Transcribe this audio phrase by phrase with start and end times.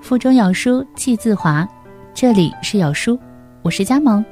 [0.00, 1.68] 腹中有书气自华，
[2.14, 3.18] 这里是有书，
[3.62, 4.24] 我是佳萌。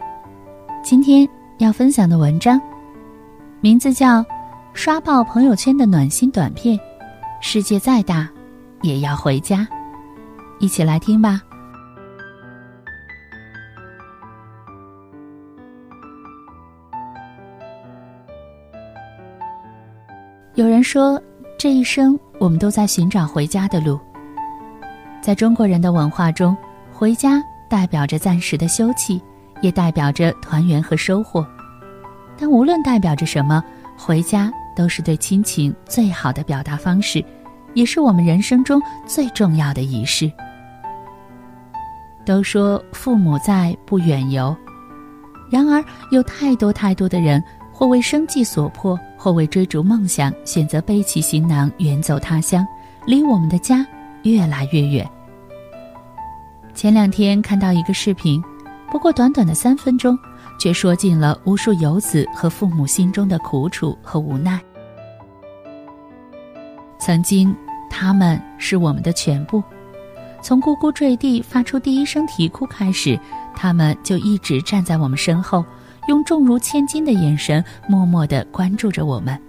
[0.83, 2.61] 今天要分享的文章，
[3.61, 4.21] 名字叫
[4.73, 6.77] 《刷爆朋友圈的暖心短片》，
[7.41, 8.29] 世界再大，
[8.83, 9.69] 也要回家。
[10.59, 11.41] 一起来听吧。
[20.55, 21.23] 有人说，
[21.57, 24.01] 这一生我们都在寻找回家的路。
[25.21, 26.57] 在中国人的文化中，
[26.93, 29.21] 回家代表着暂时的休憩，
[29.61, 31.47] 也代表着团圆和收获。
[32.39, 33.63] 但无论代表着什么，
[33.97, 37.23] 回家都是对亲情最好的表达方式，
[37.75, 40.31] 也是我们人生中最重要的仪式。
[42.25, 44.57] 都说父母在，不远游，
[45.51, 52.67] 然而有太多太多的人，或为生计所迫，或为追逐梦想，选择背起行囊远走他乡，
[53.05, 53.85] 离我们的家
[54.23, 55.09] 越来越远。
[56.75, 58.43] 前两天看到一个视频，
[58.91, 60.17] 不过短短的三分钟，
[60.61, 64.61] 却说尽了无数游子和父母心中的苦楚和无奈。
[66.99, 67.55] 曾经，
[67.91, 69.63] 他们是我们的全部，
[70.43, 73.19] 从呱呱坠地发出第一声啼哭开始，
[73.57, 75.65] 他们就一直站在我们身后，
[76.07, 79.41] 用重如千斤的眼神默默地关注着我们，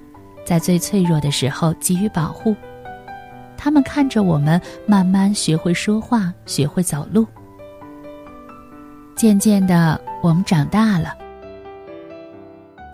[0.46, 2.56] 在最脆弱的时候给予保护。
[3.62, 7.28] 他们看着我们慢慢学会说话，学会走路。
[9.18, 11.14] 渐渐的，我们长大了，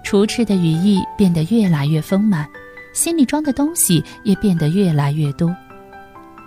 [0.03, 2.49] 橱翅的羽翼变得越来越丰满，
[2.93, 5.55] 心里装的东西也变得越来越多。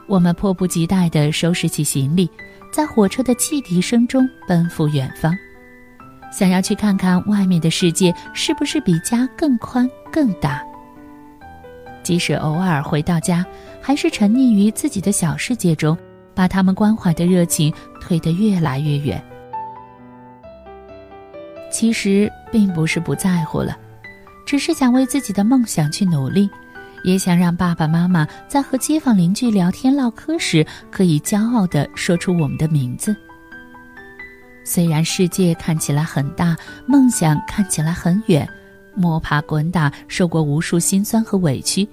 [0.08, 2.28] 我们迫不及待地收拾起行李，
[2.72, 5.32] 在火车的汽笛声中奔赴远方，
[6.32, 10.60] 想要去看看外面的世界是不是比家更宽更大。
[12.08, 13.44] 即使偶尔回到家，
[13.82, 15.94] 还是沉溺于自己的小世界中，
[16.34, 17.70] 把他们关怀的热情
[18.00, 19.22] 推得越来越远。
[21.70, 23.76] 其实并不是不在乎了，
[24.46, 26.48] 只是想为自己的梦想去努力，
[27.04, 33.14] 也想让爸爸妈妈在和街坊邻居聊天唠嗑时，可以骄傲地说出我们的名字。
[34.64, 38.48] 虽然世界看起来很大，梦想看起来很远，
[38.94, 41.86] 摸爬滚打，受过无数辛酸和委屈。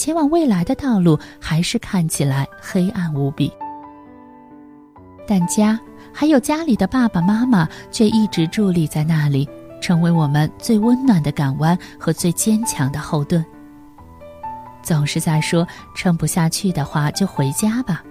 [0.00, 3.52] 前往未来的道路还是看起来黑暗无比，
[5.28, 5.78] 但家
[6.10, 9.46] 还有家里的爸爸妈妈却一直伫立在那里，
[9.78, 13.44] 成为我们最温暖的港湾和最坚强的后盾。
[14.82, 18.02] 总是在说撑不下去的话就回家吧，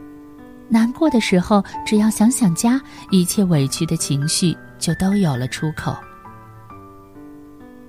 [0.67, 2.79] 难过的时候只要想想家，
[3.09, 5.97] 一切委屈的情绪就都有了出口。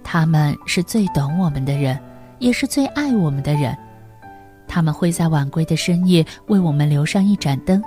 [0.02, 2.00] 他们是最懂我们的人，
[2.38, 3.76] 也是最爱我们的人。
[4.70, 7.82] 他们会在晚归的深夜为我们留上一盏灯，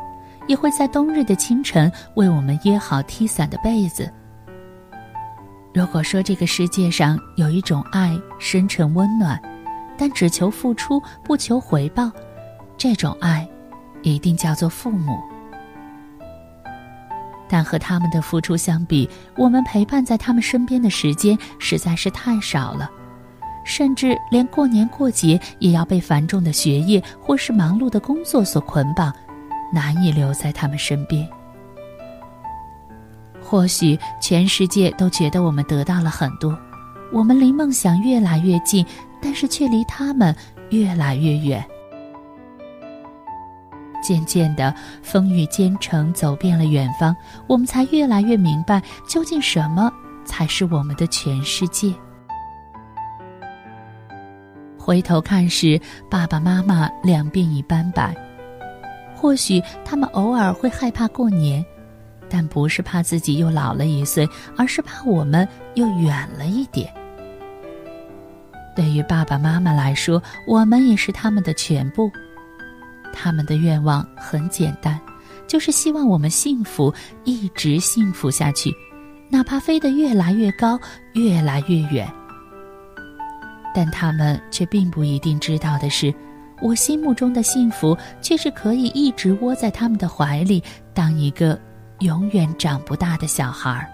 [0.48, 4.12] 也会在冬日的清晨为我们掖好踢伞的被子。
[5.74, 9.42] 如果说这个世界上有一种爱深沉温暖，
[9.98, 12.12] 但只求付出不求回报，
[12.78, 13.48] 这种爱，
[14.02, 15.18] 一定叫做父母。
[17.48, 22.92] 但和他们的付出相比，我们陪伴在他们身边的时间实在是太少了。
[23.64, 29.14] 甚至连过年过节也要被繁重的学业或是忙碌的工作所捆绑，
[29.72, 31.28] 难以留在他们身边。
[33.42, 36.58] 或许全世界都觉得我们得到了很多，
[37.12, 38.86] 我们离梦想越来越近，
[39.22, 40.36] 但是却离他们
[40.70, 41.64] 越来越远。
[44.02, 47.16] 渐渐的，风雨兼程，走遍了远方，
[47.48, 49.92] 我们才越来越明白，究竟什么
[50.26, 51.94] 才是我们的全世界。
[54.84, 55.80] 回头看时，
[56.12, 58.14] 爸爸妈妈两鬓已斑白。
[59.16, 61.66] 或许他们偶尔会害怕过年，
[62.30, 64.28] 但不是怕自己又老了一岁，
[64.58, 66.94] 而是怕我们又远了一点。
[68.76, 72.12] 对于爸爸妈妈来说，我们也是他们的全部。
[73.14, 75.00] 他们的愿望很简单，
[75.48, 76.94] 就是希望我们幸福，
[77.24, 78.70] 一直幸福下去，
[79.30, 80.78] 哪怕飞得越来越高，
[81.14, 82.14] 越来越远。
[83.74, 86.14] 但他们却并不一定知道的是，
[86.62, 91.60] 我心目中的幸福，却是可以一直窝在他们的怀里，当一个
[92.00, 93.90] 永远长不大的小孩儿。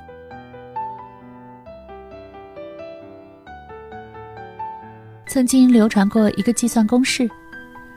[5.27, 7.29] 曾经流传过一个计算公式：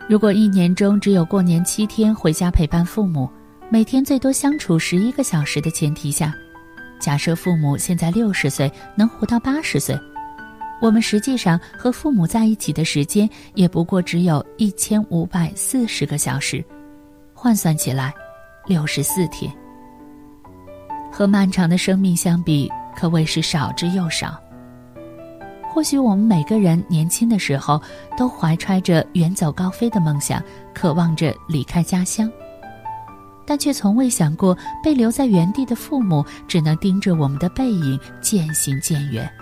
[0.08, 3.28] 如果一年中只有过年七天回家陪伴父母，
[3.70, 6.32] 每天最多相处十一个小时的前提下，
[7.00, 9.98] 假设父母现在六十岁，能活到八十岁。
[10.82, 16.62] 我们实际上和父母在一起的时间也不过只有一千五百四十个小时，
[17.32, 18.12] 换算起来，
[18.66, 19.50] 六十四天。
[21.12, 24.36] 和漫长的生命相比，可谓是少之又少。
[25.72, 27.80] 或许我们每个人年轻的时候，
[28.16, 30.42] 都怀揣着远走高飞的梦想，
[30.74, 32.28] 渴望着离开家乡，
[33.46, 39.32] 但却从未想过被留在原地的父母只能盯着我们的背影渐行渐远。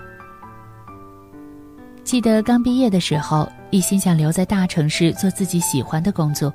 [2.11, 6.53] 记得刚毕业的时候，一心想留在大城市做自己喜欢的工作，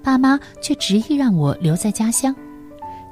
[0.00, 2.32] 爸妈却执意让我留在家乡。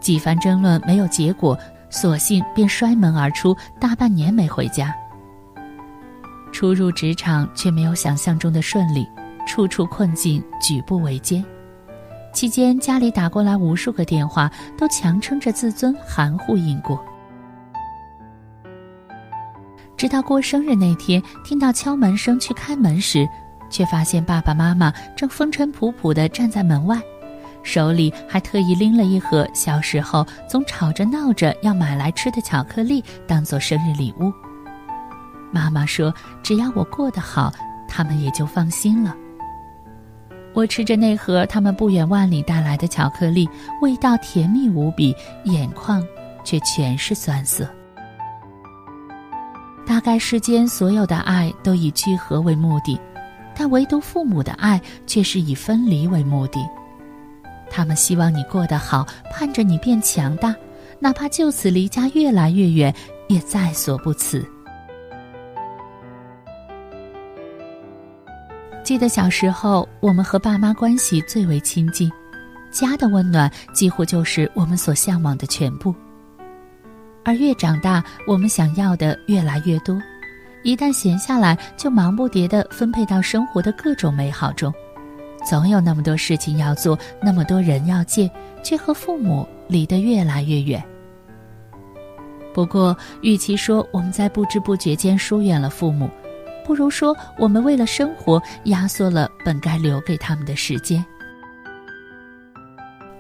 [0.00, 1.58] 几番争论没有结果，
[1.90, 4.94] 索性便摔门而出，大半年没回家。
[6.52, 9.04] 初入职场却没有想象中的顺利，
[9.44, 11.44] 处处困境，举步维艰。
[12.32, 14.48] 期间家里打过来无数个电话，
[14.78, 17.04] 都强撑着自尊，含糊应过。
[20.00, 23.28] 直到过生日那天，听到敲门声去开门时，
[23.68, 26.98] 却发现爸爸妈妈正风尘仆仆地站在门外，
[27.62, 34.32] 手里还特意拎了一盒小时候总吵着闹着要买来吃的巧克力，当做生日礼物。
[35.52, 37.52] 妈妈说：“只要我过得好，
[37.86, 39.14] 他们也就放心了。”
[40.56, 43.46] 我吃着那盒他们不远万里带来的巧克力，
[43.82, 45.14] 味道甜蜜无比，
[45.44, 46.02] 眼眶
[46.42, 47.68] 却全是酸涩。
[49.90, 52.96] 大概世间所有的爱都以聚合为目的，
[53.56, 56.60] 但唯独父母的爱却是以分离为目的。
[57.68, 60.54] 他们希望你过得好，盼着你变强大，
[61.00, 62.94] 哪怕就此离家越来越远，
[63.26, 64.48] 也在所不辞。
[68.84, 72.08] 记得小时候，我们和爸妈关系最为亲近，
[72.70, 75.92] 家的温暖几乎就是我们所向往的全部。
[77.24, 80.00] 而越长大，我们想要的越来越多，
[80.62, 84.72] 一旦闲下来，就忙不迭地分配到生活的各种美好中，
[85.48, 88.30] 总有那么多事情要做，那么多人要见，
[88.62, 90.82] 却和父母离得越来越远。
[92.52, 96.10] 不过，与其说我们在不知不觉间疏远了父母，
[96.64, 101.04] 不如说，我们为了生活压缩了本该留给他们的时间。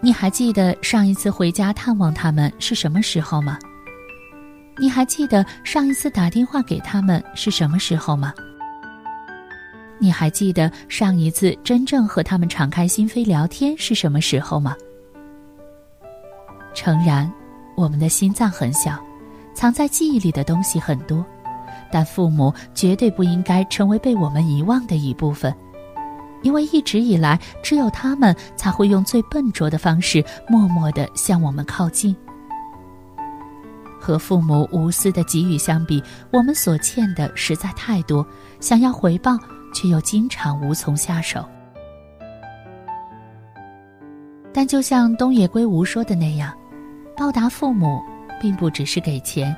[0.00, 3.58] 你还记得上一次回家探望他们是什么时候吗？
[4.80, 8.32] 你还记得上一次打电话给他们是什么时候吗？
[9.98, 14.74] 你还记得上一次真正和他们敞开心扉聊天是什么时候吗？
[16.72, 17.30] 诚然，
[17.76, 18.98] 我们的心脏很小，
[19.52, 21.22] 藏在记忆里的东西很多。
[21.92, 25.54] 但父母绝对不应该成为被我们遗忘的一部分，
[26.40, 32.16] 因为一直以来，只有他们才会用最笨拙的方式，默默地向我们靠近。
[34.00, 36.02] 和父母无私的给予相比，
[36.32, 38.26] 我们所欠的实在太多，
[38.58, 39.36] 想要回报，
[39.74, 41.44] 却又经常无从下手。
[44.52, 46.52] 但就像东野圭吾说的那样，
[47.16, 48.02] 报答父母，
[48.40, 49.54] 并不只是给钱。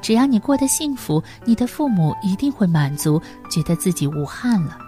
[0.00, 4.78] 只要你过得幸福，你的父母一定会满足，觉得自己无憾了。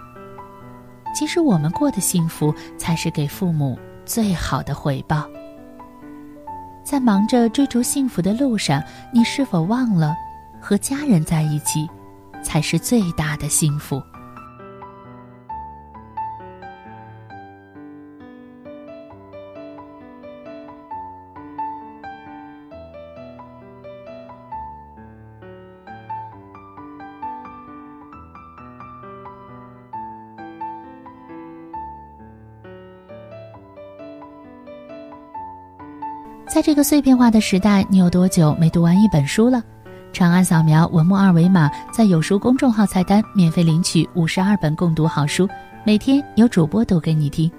[1.13, 5.27] 其实我们过得幸福，才是给父母最好的回报。
[6.89, 8.81] 在忙着追逐幸福的路上，
[9.11, 10.15] 你是否忘了，
[10.57, 11.85] 和家人在一起，
[12.41, 14.01] 才是最大的幸福？
[36.47, 39.61] 在这个碎片化的时代，你有多久没读完一本书了？
[40.13, 45.47] 长按扫描文末二维码，在有书公众号菜单免费领取五十二本共读好书，
[45.83, 47.51] 每天有主播读给你听。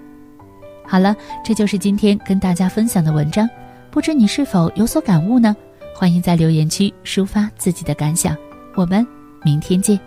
[0.85, 1.15] 好了，
[1.45, 3.47] 这就是今天跟大家分享的文章，
[3.91, 5.55] 不知你是否有所感悟呢？
[5.95, 8.35] 欢迎在留言区抒发自己的感想，
[8.75, 9.05] 我们
[9.43, 9.97] 明天见。